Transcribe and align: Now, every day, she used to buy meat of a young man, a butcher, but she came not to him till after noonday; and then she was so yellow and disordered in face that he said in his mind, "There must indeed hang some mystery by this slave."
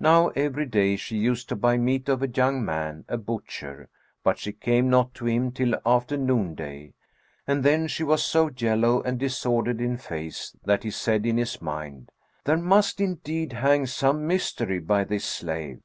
Now, 0.00 0.30
every 0.30 0.66
day, 0.66 0.96
she 0.96 1.14
used 1.16 1.48
to 1.48 1.54
buy 1.54 1.76
meat 1.76 2.08
of 2.08 2.24
a 2.24 2.28
young 2.28 2.64
man, 2.64 3.04
a 3.08 3.16
butcher, 3.16 3.88
but 4.24 4.36
she 4.36 4.50
came 4.50 4.90
not 4.90 5.14
to 5.14 5.26
him 5.26 5.52
till 5.52 5.76
after 5.86 6.16
noonday; 6.16 6.92
and 7.46 7.62
then 7.62 7.86
she 7.86 8.02
was 8.02 8.24
so 8.24 8.50
yellow 8.56 9.00
and 9.04 9.16
disordered 9.20 9.80
in 9.80 9.96
face 9.96 10.56
that 10.64 10.82
he 10.82 10.90
said 10.90 11.24
in 11.24 11.36
his 11.36 11.62
mind, 11.62 12.10
"There 12.42 12.58
must 12.58 13.00
indeed 13.00 13.52
hang 13.52 13.86
some 13.86 14.26
mystery 14.26 14.80
by 14.80 15.04
this 15.04 15.24
slave." 15.24 15.78